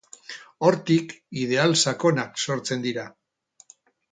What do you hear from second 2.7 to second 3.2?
dira.